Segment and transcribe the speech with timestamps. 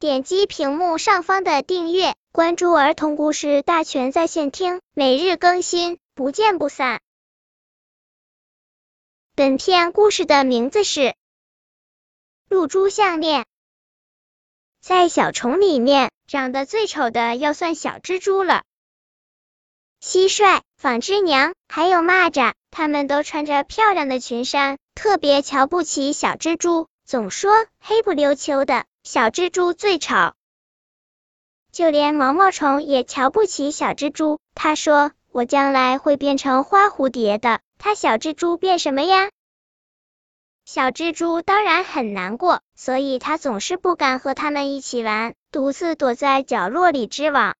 [0.00, 7.00] 点击屏幕上方的订阅，关注儿童故事大全在线听，每日更新，不见不散。
[9.34, 11.00] 本片故事的名字是
[12.48, 13.42] 《露珠项链》。
[14.80, 18.62] 在小虫里面，长得最丑的要算小蜘蛛了。
[20.00, 30.34] 蟋蟀、纺织娘还有蚂蚱，他们都穿着漂亮的裙衫，特别瞧不起小蜘蛛，总说黑不溜秋的小蜘蛛最丑。
[31.72, 39.30] 就连毛毛虫也瞧不起小蜘蛛，他说：“我将来会变成花蝴蝶的，他小蜘蛛变什么呀？”
[40.66, 47.56] 小蜘蛛当然很难过，所以它总是不敢和他们一起玩，独自躲在角落里织网。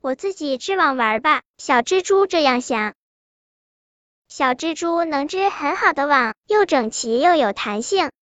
[0.00, 2.94] 我自己织网玩吧，小蜘蛛这样想。
[4.28, 8.12] 小蜘蛛能织很好的网，又整齐又有弹性。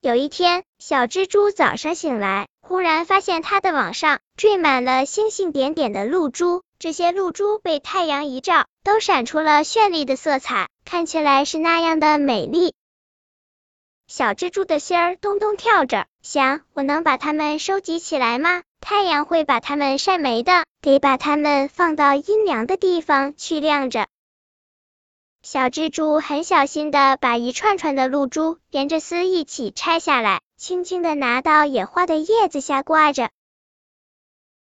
[0.00, 10.68] 有一天，小蜘蛛早上醒来，忽然发现它的网上缀满了星星点点的露珠，这些露珠被太阳一照，都闪出了绚丽的色彩。
[10.84, 12.74] 看起来是那样的美丽，
[14.06, 18.62] 小蜘蛛的心儿咚咚跳着，想：我能把它们收集起来吗？
[18.80, 24.06] 太阳会把它们晒没的，得把它们放到阴凉的地方去晾着。
[25.42, 33.30] 小蜘蛛很小心的把一串串的露珠连着丝一起拆下来，轻轻的拿到野花的叶子下挂着，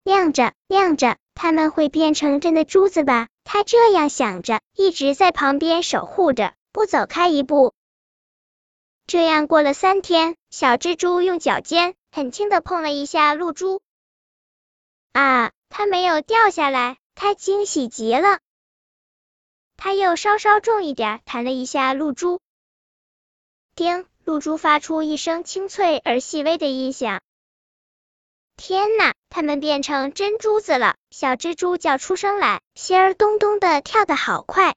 [0.05, 3.29] 晾着晾着，它们会变成真的珠子吧？
[3.43, 7.73] 他这样想着，一直在旁边守护着，不走开一步。
[9.07, 13.81] 这样过了三天，小蜘蛛用脚尖很轻的碰了一下露珠，
[15.13, 18.41] 啊，它没有掉下来，它惊喜极了。
[19.77, 22.41] 他又稍稍重一点弹了一下露珠，
[23.75, 27.21] 叮，露珠发出一声清脆而细微的音响。
[28.57, 30.97] 天呐，它们变成真珠子了！
[31.11, 34.75] 小蜘蛛叫出声来，心儿咚咚的跳得好快。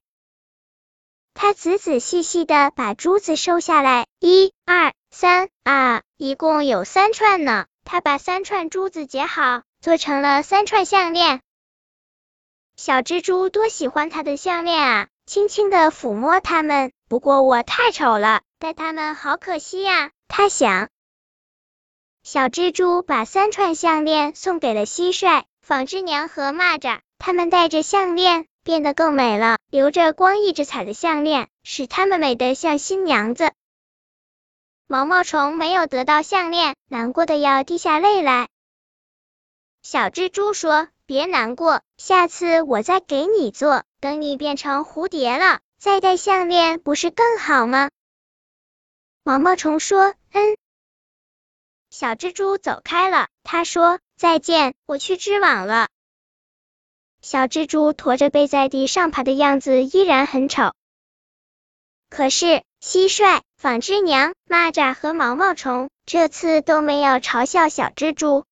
[1.33, 7.67] 它仔仔细细的把珠子收下来，一、二、三，啊，一共有三串呢。
[7.85, 11.41] 它把三串珠子结好，做成了三串项链。
[12.81, 16.93] 小蜘蛛多喜欢它的项链啊，轻轻的抚摸它们。
[17.09, 20.87] 不过我太丑了，戴它们好可惜呀，它想。
[22.23, 29.57] 小蜘蛛把三串项链送给了蟋蟀、纺织娘和蚂蚱，它们戴着项链变得更美了。
[29.69, 33.51] 留着光溢着彩的项链，使它们美得像新娘子。
[34.87, 38.47] 毛毛虫没有得到项链，难过的要滴下泪来。
[39.91, 43.83] 小蜘蛛说：“别难过，下次我再给你做。
[43.99, 47.89] 等你变成蝴蝶了，再戴项链不是更好吗？”
[49.25, 50.57] 毛毛虫说：“嗯。”
[51.89, 55.89] 小蜘蛛走开了，他说：“再见，我去织网了。”
[57.23, 60.73] 小蜘蛛驮着背在地上爬的样子依然很丑。
[62.11, 68.45] 可是蟋蟀、纺织娘、蚂蚱和毛毛虫这次都没有嘲笑小蜘蛛。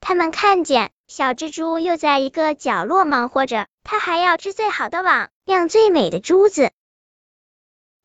[0.00, 6.70] 他们看见小蜘蛛又在一个角落忙活着，它还要织最好的网，晾最美的珠子。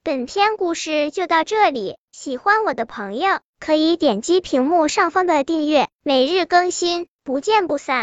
[0.04, 8.02] 本篇故事就到这里，喜欢我的朋友可以点击屏幕上方的订阅，每日更新，不见不散。